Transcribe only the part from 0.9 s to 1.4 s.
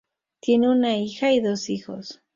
hija